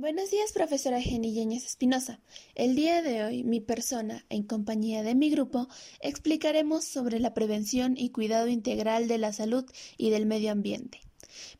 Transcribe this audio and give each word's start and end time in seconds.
Buenos 0.00 0.30
días, 0.30 0.52
profesora 0.52 1.00
Jenny 1.00 1.34
Yáñez 1.34 1.66
Espinosa. 1.66 2.20
El 2.54 2.76
día 2.76 3.02
de 3.02 3.24
hoy, 3.24 3.42
mi 3.42 3.60
persona, 3.60 4.24
en 4.28 4.44
compañía 4.44 5.02
de 5.02 5.16
mi 5.16 5.28
grupo, 5.28 5.66
explicaremos 5.98 6.84
sobre 6.84 7.18
la 7.18 7.34
prevención 7.34 7.96
y 7.96 8.10
cuidado 8.10 8.46
integral 8.46 9.08
de 9.08 9.18
la 9.18 9.32
salud 9.32 9.64
y 9.96 10.10
del 10.10 10.24
medio 10.24 10.52
ambiente. 10.52 11.00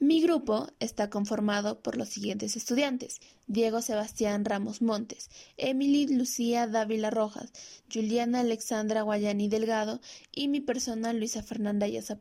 Mi 0.00 0.20
grupo 0.20 0.68
está 0.80 1.08
conformado 1.08 1.80
por 1.80 1.96
los 1.96 2.10
siguientes 2.10 2.56
estudiantes: 2.56 3.20
Diego 3.46 3.80
Sebastián 3.80 4.44
Ramos 4.44 4.82
Montes, 4.82 5.30
Emily 5.56 6.06
Lucía 6.06 6.66
Dávila 6.66 7.08
Rojas, 7.08 7.50
Juliana 7.90 8.40
Alexandra 8.40 9.00
Guayani 9.00 9.48
Delgado 9.48 10.02
y 10.30 10.48
mi 10.48 10.60
persona 10.60 11.14
Luisa 11.14 11.42
Fernanda 11.42 11.88
Yaza 11.88 12.18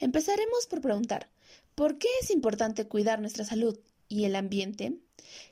Empezaremos 0.00 0.66
por 0.66 0.82
preguntar: 0.82 1.30
¿por 1.74 1.96
qué 1.96 2.08
es 2.20 2.30
importante 2.30 2.86
cuidar 2.86 3.20
nuestra 3.20 3.46
salud? 3.46 3.78
Y 4.08 4.24
el 4.24 4.36
ambiente, 4.36 4.98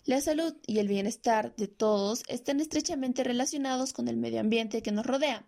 la 0.05 0.21
salud 0.21 0.55
y 0.67 0.79
el 0.79 0.89
bienestar 0.89 1.55
de 1.57 1.69
todos 1.69 2.23
están 2.29 2.61
estrechamente 2.61 3.25
relacionados 3.25 3.93
con 3.93 4.09
el 4.09 4.17
medio 4.17 4.41
ambiente 4.41 4.83
que 4.83 4.93
nos 4.93 5.07
rodea. 5.07 5.47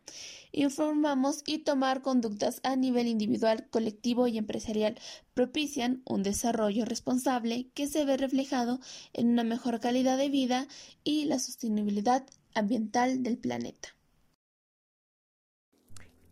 Informamos 0.52 1.42
y 1.46 1.58
tomar 1.58 2.02
conductas 2.02 2.60
a 2.62 2.76
nivel 2.76 3.06
individual, 3.06 3.68
colectivo 3.70 4.26
y 4.26 4.38
empresarial 4.38 4.98
propician 5.34 6.02
un 6.04 6.22
desarrollo 6.22 6.84
responsable 6.84 7.68
que 7.74 7.86
se 7.86 8.04
ve 8.04 8.16
reflejado 8.16 8.80
en 9.12 9.28
una 9.28 9.44
mejor 9.44 9.80
calidad 9.80 10.18
de 10.18 10.28
vida 10.28 10.66
y 11.04 11.26
la 11.26 11.38
sostenibilidad 11.38 12.26
ambiental 12.54 13.22
del 13.22 13.38
planeta. 13.38 13.97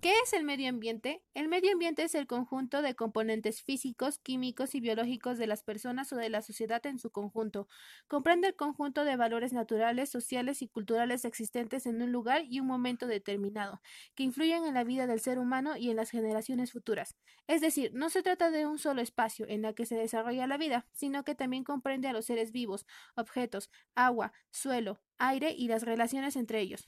¿Qué 0.01 0.13
es 0.23 0.35
el 0.35 0.45
medio 0.45 0.69
ambiente? 0.69 1.23
El 1.35 1.49
medio 1.49 1.73
ambiente 1.73 2.03
es 2.03 2.15
el 2.15 2.27
conjunto 2.27 2.83
de 2.83 2.95
componentes 2.95 3.63
físicos, 3.63 4.19
químicos 4.19 4.75
y 4.75 4.81
biológicos 4.81 5.39
de 5.39 5.47
las 5.47 5.63
personas 5.63 6.13
o 6.13 6.17
de 6.17 6.29
la 6.29 6.43
sociedad 6.43 6.85
en 6.87 6.99
su 6.99 7.11
conjunto. 7.11 7.67
Comprende 8.07 8.49
el 8.49 8.55
conjunto 8.55 9.05
de 9.05 9.17
valores 9.17 9.55
naturales, 9.55 10.11
sociales 10.11 10.61
y 10.61 10.69
culturales 10.69 11.25
existentes 11.25 11.87
en 11.87 12.03
un 12.03 12.13
lugar 12.13 12.45
y 12.45 12.61
un 12.61 12.67
momento 12.67 13.07
determinado, 13.07 13.81
que 14.15 14.23
influyen 14.23 14.67
en 14.67 14.75
la 14.75 14.85
vida 14.85 15.07
del 15.07 15.19
ser 15.19 15.39
humano 15.39 15.77
y 15.79 15.91
en 15.91 15.97
las 15.97 16.11
generaciones 16.11 16.73
futuras. 16.73 17.17
Es 17.47 17.63
decir, 17.63 17.93
no 17.95 18.11
se 18.11 18.23
trata 18.23 18.51
de 18.51 18.67
un 18.67 18.79
solo 18.79 19.01
espacio 19.01 19.47
en 19.49 19.65
el 19.65 19.75
que 19.75 19.87
se 19.87 19.97
desarrolla 19.97 20.47
la 20.47 20.59
vida, 20.59 20.87
sino 20.93 21.25
que 21.25 21.35
también 21.35 21.65
comprende 21.65 22.07
a 22.09 22.13
los 22.13 22.27
seres 22.27 22.53
vivos, 22.53 22.87
objetos, 23.15 23.71
agua, 23.95 24.33
suelo, 24.51 25.01
aire 25.17 25.55
y 25.57 25.69
las 25.69 25.85
relaciones 25.85 26.37
entre 26.37 26.61
ellos. 26.61 26.87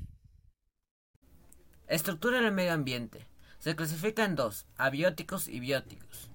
Estructura 1.88 2.42
del 2.42 2.52
medio 2.52 2.74
ambiente. 2.74 3.26
Se 3.60 3.74
clasifica 3.74 4.22
en 4.26 4.36
dos, 4.36 4.66
abióticos 4.76 5.48
y 5.48 5.58
bióticos. 5.58 6.28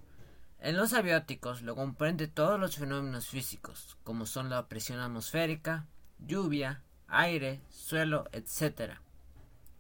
En 0.60 0.76
los 0.76 0.94
abióticos 0.94 1.62
lo 1.62 1.76
comprende 1.76 2.28
todos 2.28 2.60
los 2.60 2.78
fenómenos 2.78 3.28
físicos, 3.28 3.96
como 4.04 4.26
son 4.26 4.50
la 4.50 4.68
presión 4.68 5.00
atmosférica, 5.00 5.86
lluvia, 6.18 6.82
aire, 7.08 7.62
suelo, 7.70 8.26
etc. 8.32 8.94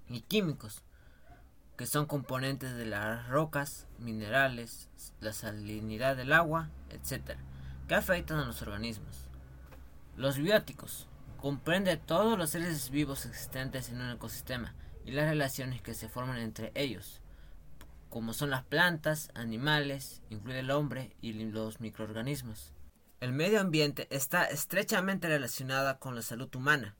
Y 0.09 0.21
químicos, 0.21 0.83
que 1.75 1.87
son 1.87 2.05
componentes 2.05 2.75
de 2.75 2.85
las 2.85 3.27
rocas, 3.27 3.87
minerales, 3.97 4.89
la 5.21 5.33
salinidad 5.33 6.15
del 6.15 6.33
agua, 6.33 6.69
etc., 6.91 7.35
que 7.87 7.95
afectan 7.95 8.37
a 8.37 8.45
los 8.45 8.61
organismos. 8.61 9.27
Los 10.17 10.37
bióticos 10.37 11.07
comprende 11.41 11.97
todos 11.97 12.37
los 12.37 12.51
seres 12.51 12.91
vivos 12.91 13.25
existentes 13.25 13.89
en 13.89 14.01
un 14.01 14.11
ecosistema, 14.11 14.75
y 15.05 15.11
las 15.11 15.29
relaciones 15.29 15.81
que 15.81 15.93
se 15.93 16.09
forman 16.09 16.39
entre 16.39 16.71
ellos, 16.75 17.21
como 18.09 18.33
son 18.33 18.49
las 18.51 18.63
plantas, 18.63 19.31
animales, 19.33 20.21
incluye 20.29 20.59
el 20.59 20.71
hombre 20.71 21.15
y 21.21 21.33
los 21.33 21.79
microorganismos. 21.79 22.71
El 23.19 23.33
medio 23.33 23.59
ambiente 23.59 24.07
está 24.11 24.45
estrechamente 24.45 25.27
relacionado 25.27 25.97
con 25.99 26.13
la 26.13 26.21
salud 26.21 26.53
humana. 26.55 26.95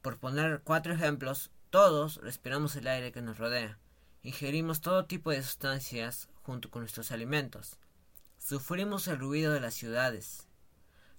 Por 0.00 0.18
poner 0.18 0.62
cuatro 0.64 0.94
ejemplos, 0.94 1.50
todos 1.70 2.16
respiramos 2.22 2.76
el 2.76 2.86
aire 2.86 3.12
que 3.12 3.20
nos 3.20 3.38
rodea, 3.38 3.78
ingerimos 4.22 4.80
todo 4.80 5.06
tipo 5.06 5.30
de 5.30 5.42
sustancias 5.42 6.28
junto 6.42 6.70
con 6.70 6.82
nuestros 6.82 7.10
alimentos, 7.10 7.78
sufrimos 8.38 9.08
el 9.08 9.18
ruido 9.18 9.52
de 9.52 9.60
las 9.60 9.74
ciudades, 9.74 10.46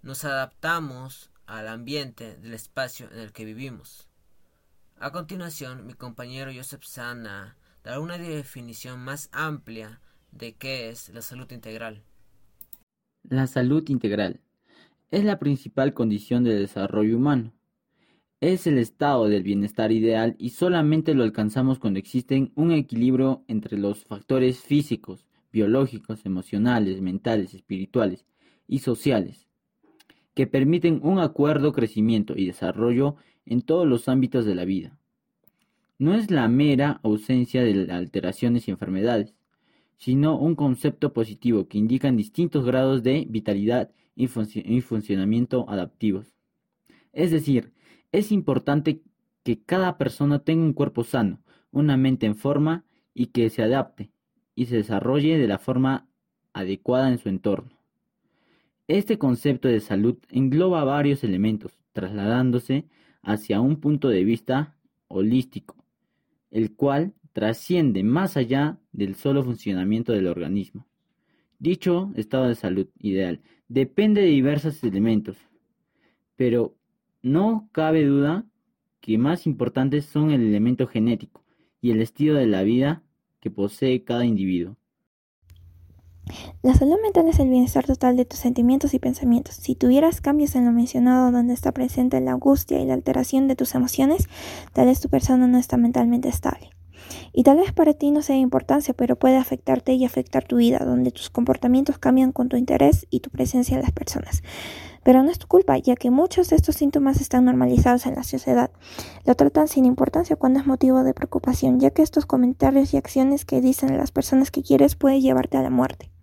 nos 0.01 0.23
adaptamos 0.23 1.29
al 1.45 1.67
ambiente 1.67 2.37
del 2.37 2.53
espacio 2.53 3.11
en 3.11 3.19
el 3.19 3.33
que 3.33 3.45
vivimos. 3.45 4.07
A 4.97 5.11
continuación, 5.11 5.85
mi 5.85 5.93
compañero 5.93 6.51
Joseph 6.55 6.83
Sana 6.83 7.57
dará 7.83 7.99
una 7.99 8.17
definición 8.17 8.99
más 8.99 9.29
amplia 9.33 9.99
de 10.31 10.53
qué 10.53 10.89
es 10.89 11.09
la 11.09 11.21
salud 11.21 11.51
integral. 11.51 12.01
La 13.23 13.45
salud 13.47 13.83
integral 13.89 14.39
es 15.11 15.25
la 15.25 15.37
principal 15.37 15.93
condición 15.93 16.45
del 16.45 16.59
desarrollo 16.59 17.17
humano. 17.17 17.53
Es 18.39 18.67
el 18.67 18.77
estado 18.77 19.27
del 19.27 19.43
bienestar 19.43 19.91
ideal 19.91 20.35
y 20.39 20.51
solamente 20.51 21.13
lo 21.13 21.23
alcanzamos 21.23 21.77
cuando 21.77 21.99
existe 21.99 22.51
un 22.55 22.71
equilibrio 22.71 23.43
entre 23.47 23.77
los 23.77 24.05
factores 24.05 24.59
físicos, 24.61 25.25
biológicos, 25.51 26.25
emocionales, 26.25 27.01
mentales, 27.01 27.53
espirituales 27.53 28.25
y 28.67 28.79
sociales, 28.79 29.47
que 30.33 30.47
permiten 30.47 31.01
un 31.03 31.19
acuerdo 31.19 31.73
crecimiento 31.73 32.33
y 32.35 32.45
desarrollo 32.45 33.17
en 33.45 33.61
todos 33.61 33.87
los 33.87 34.07
ámbitos 34.09 34.45
de 34.45 34.55
la 34.55 34.65
vida. 34.65 34.97
No 35.97 36.13
es 36.13 36.29
la 36.29 36.47
mera 36.47 36.99
ausencia 37.03 37.63
de 37.63 37.91
alteraciones 37.91 38.67
y 38.67 38.71
enfermedades, 38.71 39.33
sino 39.97 40.37
un 40.37 40.55
concepto 40.55 41.13
positivo 41.13 41.67
que 41.67 41.77
indica 41.77 42.11
distintos 42.11 42.65
grados 42.65 43.01
de 43.03 43.25
vitalidad 43.29 43.91
y, 44.15 44.27
funcionamiento 44.27 45.69
adaptivos. 45.69 46.33
Es 47.13 47.31
decir, 47.31 47.73
es 48.11 48.31
importante 48.31 49.01
que 49.43 49.61
cada 49.61 49.97
persona 49.97 50.39
tenga 50.39 50.63
un 50.63 50.73
cuerpo 50.73 51.03
sano, 51.03 51.41
una 51.71 51.97
mente 51.97 52.25
en 52.25 52.35
forma 52.35 52.85
y 53.13 53.27
que 53.27 53.49
se 53.49 53.63
adapte 53.63 54.11
y 54.55 54.65
se 54.65 54.77
desarrolle 54.77 55.37
de 55.37 55.47
la 55.47 55.59
forma 55.59 56.07
adecuada 56.53 57.09
en 57.09 57.17
su 57.17 57.29
entorno. 57.29 57.71
Este 58.87 59.17
concepto 59.17 59.67
de 59.67 59.79
salud 59.79 60.17
engloba 60.29 60.83
varios 60.83 61.23
elementos, 61.23 61.77
trasladándose 61.91 62.85
hacia 63.25 63.59
un 63.59 63.81
punto 63.81 64.07
de 64.07 64.23
vista 64.23 64.77
holístico, 65.07 65.75
el 66.51 66.75
cual 66.75 67.13
trasciende 67.33 68.03
más 68.03 68.37
allá 68.37 68.77
del 68.93 69.15
solo 69.15 69.43
funcionamiento 69.43 70.13
del 70.13 70.27
organismo. 70.27 70.87
Dicho 71.59 72.11
estado 72.15 72.47
de 72.47 72.55
salud 72.55 72.87
ideal 72.99 73.41
depende 73.67 74.21
de 74.21 74.27
diversos 74.27 74.83
elementos, 74.83 75.37
pero 76.35 76.75
no 77.21 77.67
cabe 77.71 78.05
duda 78.05 78.45
que 79.01 79.17
más 79.17 79.47
importantes 79.47 80.05
son 80.05 80.31
el 80.31 80.41
elemento 80.41 80.87
genético 80.87 81.43
y 81.81 81.91
el 81.91 82.01
estilo 82.01 82.35
de 82.35 82.47
la 82.47 82.63
vida 82.63 83.03
que 83.39 83.49
posee 83.49 84.03
cada 84.03 84.25
individuo. 84.25 84.77
La 86.63 86.73
salud 86.73 86.97
mental 87.03 87.27
es 87.27 87.39
el 87.39 87.49
bienestar 87.49 87.85
total 87.85 88.17
de 88.17 88.25
tus 88.25 88.39
sentimientos 88.39 88.93
y 88.93 88.99
pensamientos. 88.99 89.55
Si 89.55 89.75
tuvieras 89.75 90.21
cambios 90.21 90.55
en 90.55 90.65
lo 90.65 90.71
mencionado 90.71 91.31
donde 91.31 91.53
está 91.53 91.71
presente 91.71 92.19
la 92.21 92.31
angustia 92.31 92.79
y 92.79 92.85
la 92.85 92.95
alteración 92.95 93.47
de 93.47 93.55
tus 93.55 93.75
emociones, 93.75 94.27
tal 94.73 94.87
vez 94.87 94.99
tu 94.99 95.09
persona 95.09 95.47
no 95.47 95.57
está 95.57 95.77
mentalmente 95.77 96.27
estable. 96.27 96.71
Y 97.33 97.43
tal 97.43 97.57
vez 97.57 97.71
para 97.71 97.93
ti 97.93 98.11
no 98.11 98.21
sea 98.21 98.35
de 98.35 98.41
importancia, 98.41 98.93
pero 98.93 99.15
puede 99.15 99.37
afectarte 99.37 99.93
y 99.93 100.05
afectar 100.05 100.45
tu 100.45 100.57
vida, 100.57 100.79
donde 100.79 101.11
tus 101.11 101.29
comportamientos 101.29 101.97
cambian 101.97 102.31
con 102.31 102.49
tu 102.49 102.57
interés 102.57 103.05
y 103.09 103.19
tu 103.19 103.29
presencia 103.29 103.75
en 103.75 103.81
las 103.81 103.91
personas. 103.91 104.41
Pero 105.03 105.21
no 105.21 105.29
es 105.29 105.37
tu 105.37 105.47
culpa, 105.47 105.77
ya 105.77 105.95
que 105.95 106.09
muchos 106.09 106.49
de 106.49 106.55
estos 106.55 106.77
síntomas 106.77 107.21
están 107.21 107.45
normalizados 107.45 108.07
en 108.07 108.15
la 108.15 108.23
sociedad. 108.23 108.71
Lo 109.25 109.35
tratan 109.35 109.67
sin 109.67 109.85
importancia 109.85 110.35
cuando 110.35 110.59
es 110.59 110.65
motivo 110.65 111.03
de 111.03 111.13
preocupación, 111.13 111.79
ya 111.79 111.91
que 111.91 112.01
estos 112.01 112.25
comentarios 112.25 112.93
y 112.93 112.97
acciones 112.97 113.45
que 113.45 113.61
dicen 113.61 113.95
las 113.97 114.11
personas 114.11 114.49
que 114.49 114.63
quieres 114.63 114.95
pueden 114.95 115.21
llevarte 115.21 115.57
a 115.57 115.61
la 115.61 115.69
muerte. 115.69 116.14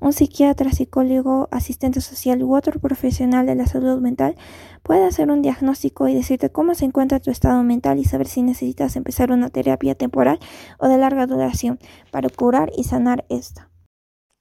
Un 0.00 0.12
psiquiatra, 0.12 0.72
psicólogo, 0.72 1.48
asistente 1.50 2.00
social 2.00 2.42
u 2.42 2.56
otro 2.56 2.80
profesional 2.80 3.46
de 3.46 3.54
la 3.54 3.66
salud 3.66 4.00
mental 4.00 4.36
puede 4.82 5.04
hacer 5.04 5.30
un 5.30 5.42
diagnóstico 5.42 6.08
y 6.08 6.14
decirte 6.14 6.50
cómo 6.50 6.74
se 6.74 6.84
encuentra 6.84 7.20
tu 7.20 7.30
estado 7.30 7.62
mental 7.62 7.98
y 7.98 8.04
saber 8.04 8.26
si 8.26 8.42
necesitas 8.42 8.96
empezar 8.96 9.32
una 9.32 9.50
terapia 9.50 9.94
temporal 9.94 10.38
o 10.78 10.88
de 10.88 10.98
larga 10.98 11.26
duración 11.26 11.78
para 12.10 12.28
curar 12.28 12.70
y 12.76 12.84
sanar 12.84 13.24
esta. 13.28 13.73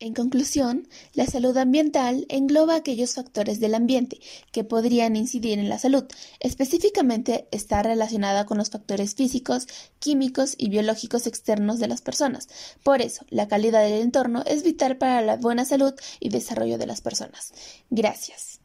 En 0.03 0.13
conclusión, 0.13 0.89
la 1.13 1.25
salud 1.27 1.55
ambiental 1.55 2.25
engloba 2.27 2.75
aquellos 2.75 3.13
factores 3.13 3.61
del 3.61 3.73
ambiente 3.73 4.19
que 4.51 4.65
podrían 4.65 5.15
incidir 5.15 5.59
en 5.59 5.69
la 5.69 5.79
salud. 5.79 6.03
Específicamente 6.41 7.47
está 7.51 7.81
relacionada 7.83 8.45
con 8.45 8.57
los 8.57 8.69
factores 8.69 9.15
físicos, 9.15 9.65
químicos 9.99 10.55
y 10.57 10.67
biológicos 10.67 11.25
externos 11.25 11.79
de 11.79 11.87
las 11.87 12.01
personas. 12.01 12.49
Por 12.83 13.01
eso, 13.01 13.25
la 13.29 13.47
calidad 13.47 13.81
del 13.81 14.01
entorno 14.01 14.43
es 14.45 14.63
vital 14.63 14.97
para 14.97 15.21
la 15.21 15.37
buena 15.37 15.63
salud 15.63 15.93
y 16.19 16.27
desarrollo 16.27 16.77
de 16.77 16.87
las 16.87 16.99
personas. 16.99 17.53
Gracias. 17.89 18.59